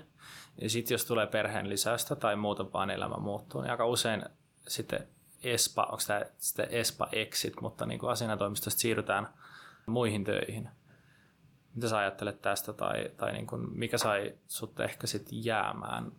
[0.62, 4.26] ja sitten jos tulee perheen lisäystä tai muuta vaan elämä muuttuu, niin aika usein
[4.68, 5.08] sitten
[5.44, 9.28] ESPA, onko tämä sitten ESPA exit, mutta niin kuin asianatoimistosta siirrytään
[9.86, 10.70] muihin töihin.
[11.76, 16.12] Mitä sä ajattelet tästä tai, tai niin kuin, mikä sai sut ehkä sitten jäämään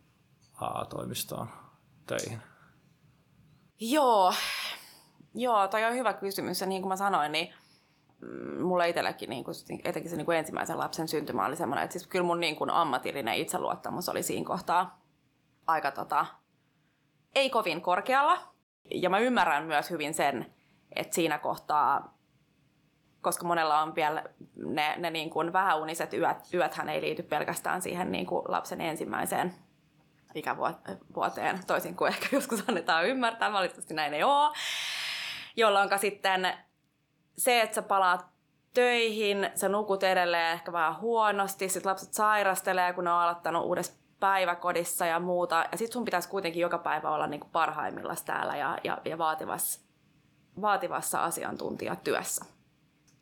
[0.53, 1.49] AA-toimistoon
[2.07, 2.41] töihin?
[3.79, 4.33] Joo,
[5.35, 7.53] Joo, toi on hyvä kysymys ja niin kuin mä sanoin, niin
[8.61, 12.07] mulla itselläkin niin kuin, etenkin se niin kuin ensimmäisen lapsen syntymä oli semmoinen, että siis
[12.07, 15.01] kyllä mun niin kuin ammatillinen itseluottamus oli siinä kohtaa
[15.67, 16.25] aika tota,
[17.35, 18.37] ei kovin korkealla.
[18.91, 20.53] Ja mä ymmärrän myös hyvin sen,
[20.95, 22.17] että siinä kohtaa,
[23.21, 24.23] koska monella on vielä
[24.55, 29.55] ne, ne niin kuin vähäuniset yöt, yöthän ei liity pelkästään siihen niin kuin lapsen ensimmäiseen
[30.35, 34.55] ikävuoteen, toisin kuin ehkä joskus annetaan ymmärtää, valitettavasti näin ei ole.
[35.55, 36.53] Jolloin sitten
[37.39, 38.25] se, että sä palaat
[38.73, 43.93] töihin, sä nukut edelleen ehkä vähän huonosti, sit lapset sairastelee, kun ne on aloittanut uudessa
[44.19, 45.65] päiväkodissa ja muuta.
[45.71, 49.81] Ja sit sun pitäisi kuitenkin joka päivä olla niinku parhaimmillaan täällä ja, ja, ja vaativassa,
[50.61, 52.45] vaativassa asiantuntijatyössä.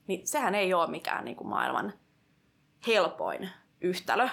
[0.07, 1.93] Niin sehän ei ole mikään niinku maailman
[2.87, 3.49] helpoin
[3.81, 4.27] yhtälö.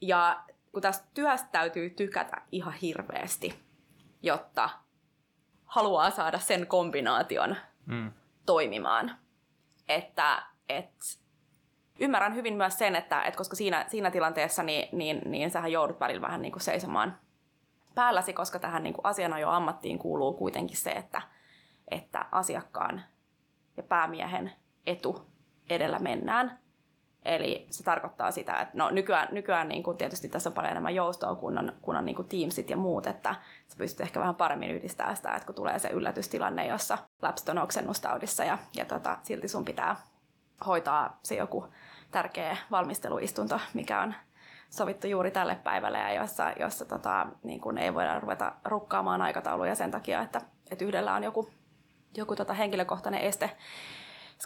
[0.00, 3.62] Ja kun tästä työstä täytyy tykätä ihan hirveästi,
[4.22, 4.70] jotta
[5.64, 7.56] haluaa saada sen kombinaation
[7.86, 8.12] mm.
[8.46, 9.16] Toimimaan.
[9.88, 11.20] Että et,
[12.00, 16.00] ymmärrän hyvin myös sen, että et koska siinä, siinä tilanteessa niin, niin, niin sähän joudut
[16.00, 17.18] välillä vähän niin kuin seisomaan
[17.94, 21.22] päälläsi, koska tähän niin kuin asianajo ammattiin kuuluu kuitenkin se, että,
[21.90, 23.02] että asiakkaan
[23.76, 24.52] ja päämiehen
[24.86, 25.26] etu
[25.70, 26.61] edellä mennään.
[27.24, 30.94] Eli se tarkoittaa sitä, että no nykyään, nykyään niin kuin tietysti tässä on paljon enemmän
[30.94, 33.34] joustoa, kun on, kun on niin kuin Teamsit ja muut, että
[33.68, 37.58] sä pystyt ehkä vähän paremmin yhdistämään sitä, että kun tulee se yllätystilanne, jossa lapset on
[37.58, 39.96] oksennustaudissa ja, ja tota, silti sun pitää
[40.66, 41.66] hoitaa se joku
[42.10, 44.14] tärkeä valmisteluistunto, mikä on
[44.70, 49.74] sovittu juuri tälle päivälle ja jossa, jossa tota, niin kuin ei voida ruveta rukkaamaan aikatauluja
[49.74, 51.50] sen takia, että, että yhdellä on joku,
[52.16, 53.50] joku tota henkilökohtainen este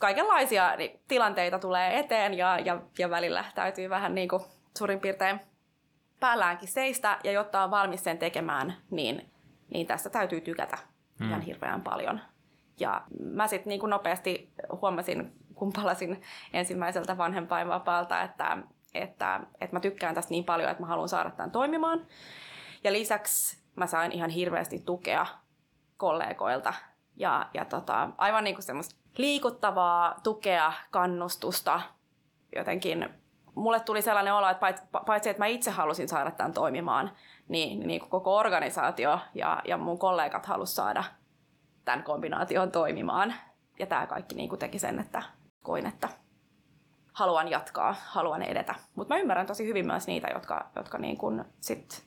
[0.00, 4.42] kaikenlaisia niin, tilanteita tulee eteen ja, ja, ja välillä täytyy vähän niin kuin
[4.78, 5.40] suurin piirtein
[6.20, 9.30] päälläänkin seistä ja jotta on valmis sen tekemään, niin,
[9.70, 10.78] niin tästä täytyy tykätä
[11.20, 11.28] mm.
[11.28, 12.20] ihan hirveän paljon.
[12.80, 18.58] Ja mä sitten niin nopeasti huomasin, kun palasin ensimmäiseltä vanhempainvapaalta, että,
[18.94, 22.06] että, että mä tykkään tästä niin paljon, että mä haluan saada tämän toimimaan.
[22.84, 25.26] Ja lisäksi mä sain ihan hirveästi tukea
[25.96, 26.74] kollegoilta
[27.16, 31.80] ja, ja tota, aivan niin kuin semmoista liikuttavaa tukea, kannustusta.
[32.56, 33.08] Jotenkin
[33.54, 34.74] mulle tuli sellainen olo, että
[35.06, 37.10] paitsi että mä itse halusin saada tämän toimimaan,
[37.48, 41.04] niin, niin koko organisaatio ja, ja mun kollegat halus saada
[41.84, 43.34] tämän kombinaation toimimaan.
[43.78, 45.22] Ja tämä kaikki niin kuin teki sen, että
[45.62, 46.08] koin, että
[47.12, 48.74] haluan jatkaa, haluan edetä.
[48.94, 52.06] Mutta mä ymmärrän tosi hyvin myös niitä, jotka, jotka niin kuin sit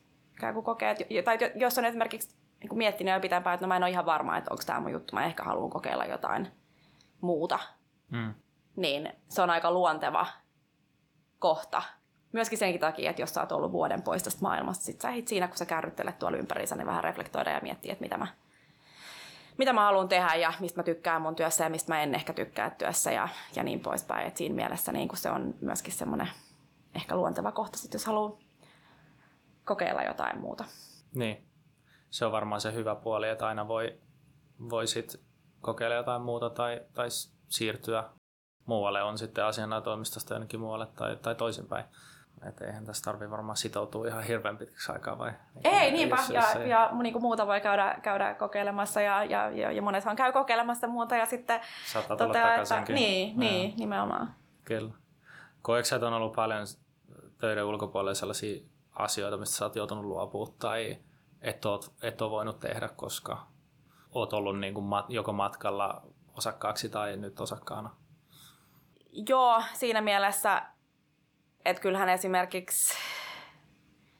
[0.63, 0.95] kokee,
[1.25, 4.05] tai jos on esimerkiksi niin kuin miettinyt jo pitempään, että no mä en ole ihan
[4.05, 6.47] varma, että onko tämä mun juttu, mä ehkä haluan kokeilla jotain
[7.21, 7.59] muuta,
[8.11, 8.33] mm.
[8.75, 10.27] niin se on aika luonteva
[11.39, 11.81] kohta.
[12.31, 15.47] Myöskin senkin takia, että jos sä oot ollut vuoden pois tästä maailmasta, sit sä siinä,
[15.47, 18.27] kun sä kärryttelet tuolla ympärissä, niin vähän reflektoida ja miettiä, että mitä mä,
[19.57, 22.33] mitä mä haluan tehdä ja mistä mä tykkään mun työssä ja mistä mä en ehkä
[22.33, 24.27] tykkää työssä ja, ja niin poispäin.
[24.27, 26.29] Et siinä mielessä niin se on myöskin semmoinen
[26.95, 28.37] ehkä luonteva kohta, sit, jos haluaa
[29.65, 30.65] kokeilla jotain muuta.
[31.15, 31.47] Niin,
[32.09, 33.99] se on varmaan se hyvä puoli, että aina voi,
[34.69, 35.28] voi sit
[35.61, 37.07] kokeilla jotain muuta tai, tai
[37.49, 38.03] siirtyä
[38.65, 41.85] muualle, on sitten asianajotoimistosta jonnekin muualle tai, tai toisinpäin.
[42.49, 45.31] Että eihän tässä tarvitse varmaan sitoutua ihan hirveän pitkäksi aikaa vai?
[45.63, 46.15] Ei, niinpä.
[46.15, 46.69] Jos, ja, jos ei...
[46.69, 50.87] ja niin kuin muuta voi käydä, käydä kokeilemassa ja, ja, ja, ja monethan käy kokeilemassa
[50.87, 53.39] muuta ja sitten Saattaa tulla toteaa, että niin, ja.
[53.39, 54.33] niin, nimenomaan.
[54.65, 54.91] Kyllä.
[55.61, 56.65] Koetko että on ollut paljon
[57.37, 60.97] töiden ulkopuolella sellaisia asioita, mistä sä oot joutunut luopumaan tai
[61.41, 63.47] et, oot, et ole voinut tehdä, koska
[64.11, 66.01] oot ollut niin kuin mat, joko matkalla
[66.37, 67.89] osakkaaksi tai nyt osakkaana?
[69.29, 70.61] Joo, siinä mielessä,
[71.65, 72.97] että kyllähän esimerkiksi,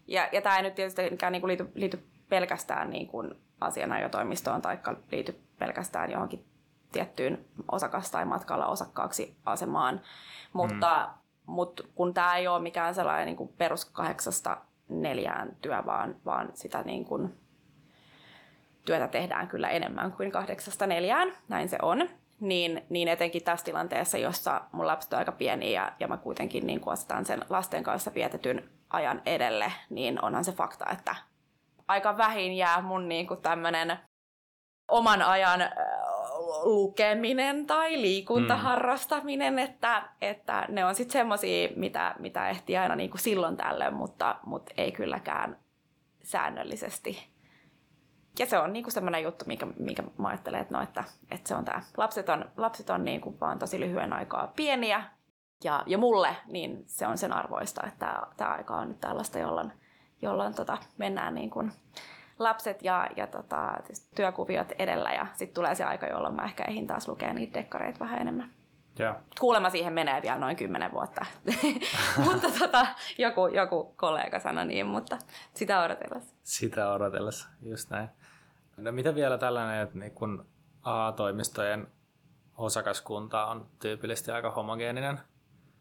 [0.07, 4.79] ja, ja tämä ei nyt tietysti niin kuin liity, liity pelkästään niin kuin asianajotoimistoon tai
[5.11, 6.45] liity pelkästään johonkin
[6.91, 10.01] tiettyyn osakas- tai matkalla osakkaaksi asemaan,
[10.53, 11.53] mutta, mm.
[11.53, 14.57] mutta kun tämä ei ole mikään sellainen niin kuin perus kahdeksasta
[14.89, 17.39] neljään työ, vaan, vaan sitä niin kuin
[18.89, 22.09] työtä tehdään kyllä enemmän kuin kahdeksasta neljään, näin se on.
[22.39, 26.67] niin, niin etenkin tässä tilanteessa, jossa mun lapset on aika pieni ja, ja mä kuitenkin
[26.67, 31.15] niin asetan sen lasten kanssa vietetyn ajan edelle, niin onhan se fakta, että
[31.87, 33.99] aika vähin jää mun niin kuin tämmönen
[34.87, 35.61] oman ajan
[36.63, 39.57] lukeminen tai liikuntaharrastaminen, mm.
[39.57, 44.35] että, että ne on sitten semmoisia, mitä, mitä ehtii aina niin kuin silloin tällöin, mutta,
[44.45, 45.57] mutta ei kylläkään
[46.23, 47.29] säännöllisesti.
[48.39, 51.55] Ja se on niinku semmoinen juttu, mikä, mikä mä ajattelen, että, no, että, että se
[51.55, 51.81] on tämä.
[51.97, 55.03] Lapset on, lapset on niinku vaan tosi lyhyen aikaa pieniä,
[55.63, 59.71] ja, ja mulle niin se on sen arvoista, että tämä aika on nyt tällaista, jolloin,
[60.21, 61.71] jolloin tota, mennään niin kuin
[62.39, 63.73] lapset ja, ja tota,
[64.15, 67.99] työkuviot edellä ja sitten tulee se aika, jolloin mä ehkä ehdin taas lukea niitä dekkareita
[67.99, 68.49] vähän enemmän.
[68.99, 69.15] Yeah.
[69.39, 71.25] Kuulemma siihen menee vielä noin kymmenen vuotta,
[72.25, 75.17] mutta tota, joku, joku kollega sanoi niin, mutta
[75.53, 76.35] sitä odotellessa.
[76.43, 78.09] Sitä odotellessa, just näin.
[78.79, 80.45] No mitä vielä tällainen, että niin kun
[80.83, 81.87] A-toimistojen
[82.57, 85.19] osakaskunta on tyypillisesti aika homogeeninen,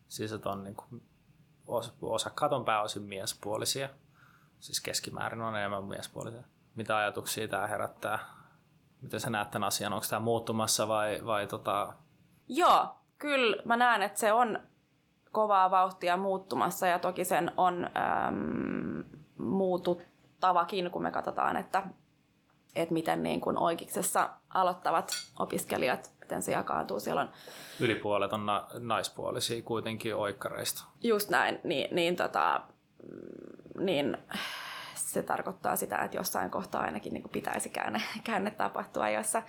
[0.08, 1.02] siis että on niin kuin,
[2.02, 3.88] osakkaat on pääosin miespuolisia,
[4.60, 6.42] siis keskimäärin on enemmän miespuolisia.
[6.74, 8.18] Mitä ajatuksia tämä herättää?
[9.02, 9.92] Miten sä näet tämän asian?
[9.92, 11.92] Onko tämä muuttumassa vai, vai tota...
[12.48, 14.60] Joo, kyllä mä näen, että se on
[15.32, 19.04] kovaa vauhtia muuttumassa ja toki sen on äm,
[19.38, 21.82] muututtavakin, kun me katsotaan, että,
[22.82, 27.00] että miten niin kuin oikeiksessa aloittavat opiskelijat, miten se jakaantuu.
[27.00, 27.28] Siellä on
[27.80, 30.84] Yli puolet on na- naispuolisia kuitenkin oikkareista.
[31.02, 32.60] Just näin, niin, niin, tota,
[33.78, 34.16] niin
[34.94, 39.42] se tarkoittaa sitä, että jossain kohtaa ainakin niin pitäisi käänne, käänne tapahtua, jossa,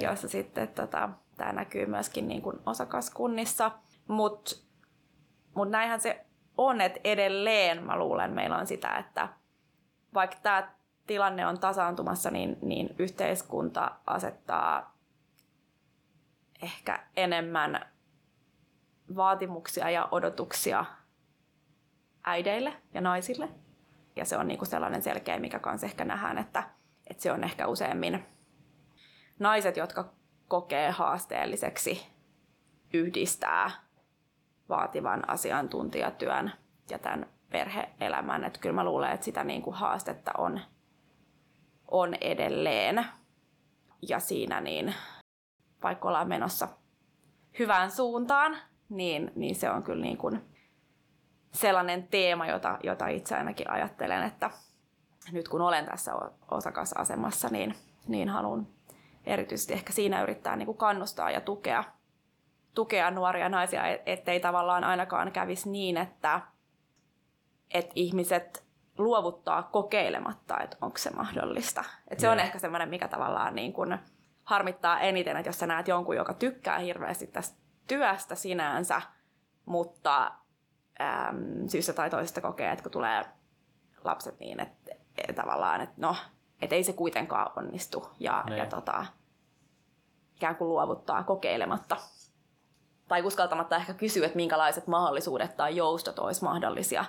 [0.00, 3.70] jossa sitten tota, tämä näkyy myöskin niin kuin osakaskunnissa.
[4.08, 4.56] Mutta
[5.54, 6.26] mut näinhän se
[6.56, 9.28] on, että edelleen mä luulen, meillä on sitä, että
[10.14, 10.72] vaikka tämä
[11.08, 14.98] tilanne on tasaantumassa, niin, niin yhteiskunta asettaa
[16.62, 17.86] ehkä enemmän
[19.16, 20.84] vaatimuksia ja odotuksia
[22.24, 23.48] äideille ja naisille.
[24.16, 26.62] Ja se on niinku sellainen selkeä, mikä kanssa ehkä nähdään, että,
[27.10, 28.26] että se on ehkä useammin
[29.38, 30.12] naiset, jotka
[30.48, 32.06] kokee haasteelliseksi
[32.92, 33.70] yhdistää
[34.68, 36.52] vaativan asiantuntijatyön
[36.90, 38.44] ja tämän perheelämän.
[38.44, 40.60] Että kyllä mä luulen, että sitä niin kuin haastetta on,
[41.90, 43.04] on edelleen.
[44.08, 44.94] Ja siinä niin,
[45.82, 46.68] vaikka ollaan menossa
[47.58, 48.56] hyvään suuntaan,
[48.88, 50.40] niin, niin se on kyllä niin kuin
[51.52, 54.50] sellainen teema, jota, jota itse ainakin ajattelen, että
[55.32, 56.12] nyt kun olen tässä
[56.50, 57.74] osakasasemassa, niin,
[58.08, 58.66] niin haluan
[59.26, 61.84] erityisesti ehkä siinä yrittää niin kuin kannustaa ja tukea,
[62.74, 66.40] tukea nuoria naisia, ettei tavallaan ainakaan kävisi niin, että,
[67.70, 68.67] että ihmiset
[68.98, 71.84] luovuttaa kokeilematta, että onko se mahdollista.
[72.08, 73.98] Että se on ehkä semmoinen, mikä tavallaan niin kuin
[74.44, 79.02] harmittaa eniten, että jos sä näet jonkun, joka tykkää hirveästi tästä työstä sinänsä,
[79.64, 80.32] mutta
[81.00, 83.24] äm, syystä tai toisesta kokee, että kun tulee
[84.04, 86.16] lapset niin, että, että tavallaan, että no,
[86.62, 88.68] että ei se kuitenkaan onnistu ja, ja niin.
[88.68, 89.06] tota,
[90.36, 91.96] ikään kuin luovuttaa kokeilematta.
[93.08, 97.04] Tai uskaltamatta ehkä kysyä, että minkälaiset mahdollisuudet tai joustot olisi mahdollisia,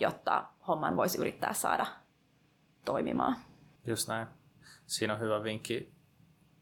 [0.00, 1.86] jotta homman voisi yrittää saada
[2.84, 3.36] toimimaan.
[3.86, 4.26] Just näin.
[4.86, 5.94] Siinä on hyvä vinkki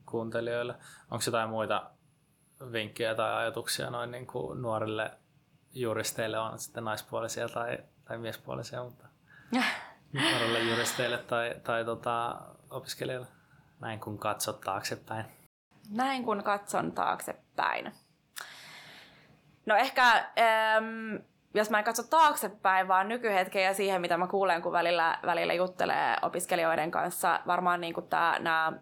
[0.07, 0.75] kuuntelijoille.
[1.11, 1.91] Onko jotain muita
[2.73, 5.11] vinkkejä tai ajatuksia noin niin kuin nuorille
[5.75, 9.09] juristeille, on sitten naispuolisia tai, tai miespuolisia, mutta
[10.13, 13.27] nuorille juristeille tai, tai tota, opiskelijoille,
[13.81, 15.25] näin kun katsot taaksepäin?
[15.91, 17.93] Näin kun katson taaksepäin.
[19.67, 21.17] No ehkä, ähm,
[21.55, 25.55] jos mä en katso taaksepäin, vaan nykyhetkeen ja siihen, mitä mä kuulen, kun välillä, välillä
[25.55, 27.95] juttelee opiskelijoiden kanssa, varmaan niin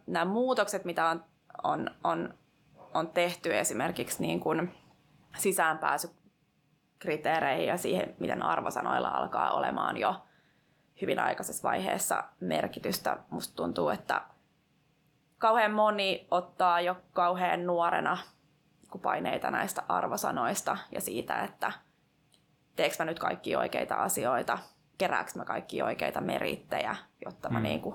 [0.06, 1.24] nämä muutokset, mitä on,
[1.62, 2.34] on, on,
[2.94, 4.74] on tehty esimerkiksi niin kuin
[5.36, 6.10] sisäänpääsy
[6.98, 10.14] kriteereihin ja siihen, miten arvosanoilla alkaa olemaan jo
[11.00, 13.16] hyvin aikaisessa vaiheessa merkitystä.
[13.30, 14.22] Musta tuntuu, että
[15.38, 18.18] kauhean moni ottaa jo kauhean nuorena
[19.02, 21.72] paineita näistä arvosanoista ja siitä, että
[22.78, 24.58] teekö mä nyt kaikki oikeita asioita,
[24.98, 27.62] kerääkö mä kaikki oikeita merittejä, jotta mä mm.
[27.62, 27.94] niin kuin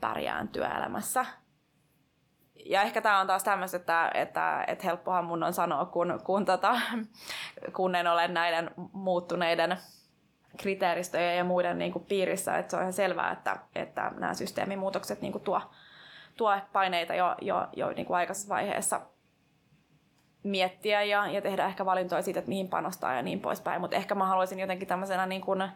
[0.00, 1.26] pärjään työelämässä?
[2.64, 6.44] Ja ehkä tämä on taas tämmöistä, että, että, että helppohan mun on sanoa, kun, kun,
[6.44, 6.80] tota,
[7.76, 9.76] kun en ole näiden muuttuneiden
[10.56, 15.20] kriteeristöjen ja muiden niin kuin piirissä, että se on ihan selvää, että, että nämä systeemimuutokset
[15.20, 15.60] niin kuin tuo,
[16.36, 19.00] tuo paineita jo, jo, jo niin kuin aikaisessa vaiheessa
[20.44, 23.80] miettiä ja, ja tehdä ehkä valintoja siitä, että mihin panostaa ja niin poispäin.
[23.80, 25.68] Mutta ehkä mä haluaisin jotenkin tämmöisenä niin kuin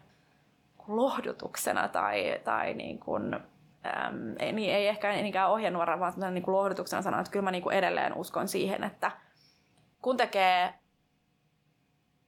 [0.87, 6.55] lohdutuksena tai, tai niin kuin äm, ei, niin, ei ehkä niinkään ohjenuora, vaan niin kuin
[6.55, 9.11] lohdutuksena sanoa, että kyllä mä niin kuin edelleen uskon siihen, että
[10.01, 10.73] kun tekee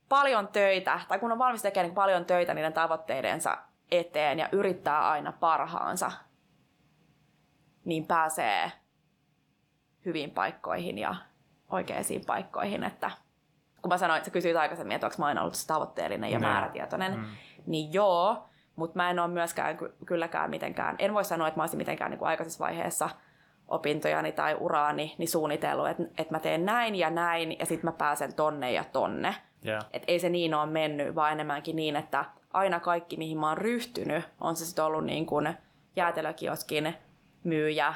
[0.09, 3.57] paljon töitä, tai kun on valmis tekemään niin paljon töitä niiden tavoitteidensa
[3.91, 6.11] eteen ja yrittää aina parhaansa,
[7.85, 8.71] niin pääsee
[10.05, 11.15] hyviin paikkoihin ja
[11.71, 12.83] oikeisiin paikkoihin.
[12.83, 13.11] Että
[13.81, 16.47] kun mä sanoin, että sä kysyit aikaisemmin, että onko mä aina ollut tavoitteellinen ja no.
[16.47, 17.25] määrätietoinen, mm.
[17.65, 21.77] niin joo, mutta mä en ole myöskään kylläkään mitenkään, en voi sanoa, että mä olisin
[21.77, 23.09] mitenkään niin kuin aikaisessa vaiheessa
[23.67, 27.91] opintojani tai uraani niin suunnitellut, että, että mä teen näin ja näin ja sitten mä
[27.91, 29.35] pääsen tonne ja tonne.
[29.65, 29.85] Yeah.
[29.93, 33.57] Että ei se niin ole mennyt, vaan enemmänkin niin, että aina kaikki, mihin mä oon
[33.57, 35.57] ryhtynyt, on se sitten ollut niin kuin
[35.95, 36.95] jäätelökioskin
[37.43, 37.93] myyjä,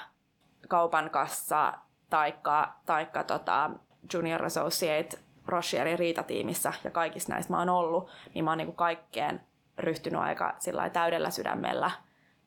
[0.67, 1.73] kaupan kassa,
[2.09, 3.69] taikka, taikka tota
[4.13, 8.75] Junior Associate Rocherin riitatiimissä ja kaikissa näissä mä oon ollut, niin mä oon niin kuin
[8.75, 9.41] kaikkeen
[9.77, 10.55] ryhtynyt aika
[10.93, 11.91] täydellä sydämellä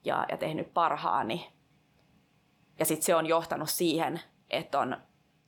[0.04, 1.52] ja, ja tehnyt parhaani.
[2.78, 4.96] Ja sitten se on johtanut siihen, että on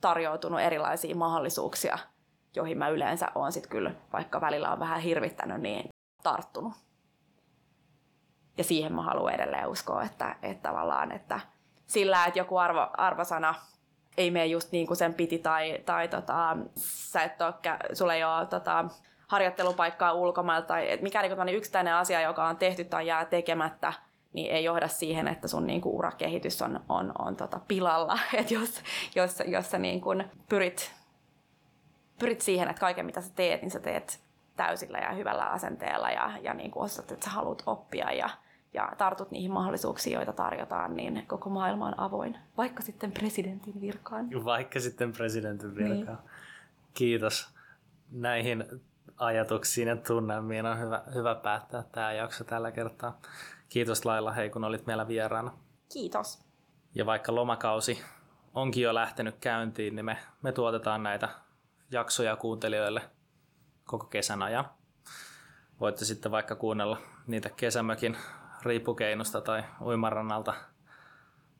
[0.01, 1.97] tarjoutunut erilaisia mahdollisuuksia,
[2.55, 5.89] joihin mä yleensä oon sitten kyllä, vaikka välillä on vähän hirvittänyt, niin
[6.23, 6.73] tarttunut.
[8.57, 11.39] Ja siihen mä haluan edelleen uskoa, että, että tavallaan, että
[11.85, 13.55] sillä, että joku arvo, arvosana
[14.21, 17.53] ei mene just niin kuin sen piti tai, tai tota, sä et ole,
[17.93, 18.85] sulla ei ole tota,
[19.27, 23.93] harjoittelupaikkaa ulkomailta tai et mikä niin yksittäinen asia, joka on tehty tai jää tekemättä,
[24.33, 28.19] niin ei johda siihen, että sun niin kuin urakehitys on, on, on tota pilalla.
[28.39, 28.83] Et jos,
[29.15, 30.93] jos, jos sä niin kuin pyrit,
[32.19, 34.19] pyrit siihen, että kaiken mitä sä teet, niin sä teet
[34.55, 38.29] täysillä ja hyvällä asenteella ja, ja niin kuin osat, että sä haluat oppia ja,
[38.73, 42.37] ja tartut niihin mahdollisuuksiin, joita tarjotaan, niin koko maailma on avoin.
[42.57, 44.45] Vaikka sitten presidentin virkaan.
[44.45, 46.17] Vaikka sitten presidentin virkaan.
[46.17, 46.31] Niin.
[46.93, 47.55] Kiitos
[48.11, 48.65] näihin
[49.17, 53.19] ajatuksiin ja tunnelmiin on hyvä, hyvä päättää tämä jakso tällä kertaa.
[53.69, 55.51] Kiitos Laila, hei kun olit meillä vieraana.
[55.93, 56.45] Kiitos.
[56.95, 58.01] Ja vaikka lomakausi
[58.53, 61.29] onkin jo lähtenyt käyntiin, niin me, me tuotetaan näitä
[61.91, 63.01] jaksoja kuuntelijoille
[63.83, 64.65] koko kesän ajan.
[65.79, 68.17] Voitte sitten vaikka kuunnella niitä kesämökin
[68.63, 70.53] riippukeinusta tai uimarannalta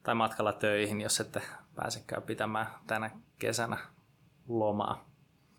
[0.03, 1.41] tai matkalla töihin, jos ette
[1.75, 3.77] pääsekään pitämään tänä kesänä
[4.47, 5.05] lomaa.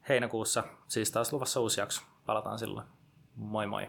[0.09, 2.03] Heinäkuussa siis taas luvassa uusi jakso.
[2.27, 2.87] Palataan silloin.
[3.37, 3.89] Moi moi!